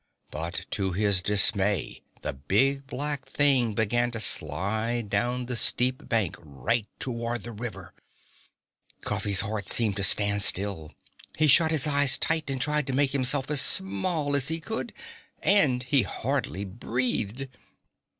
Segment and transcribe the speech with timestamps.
[0.31, 6.37] But to his dismay the big black thing began to slide down the steep bank
[6.39, 7.93] right toward the river.
[9.01, 10.91] Cuffy's heart seemed to stand still.
[11.37, 14.91] He shut his eyes tight and tried to make himself as small as he could.
[15.39, 17.47] And he hardly breathed.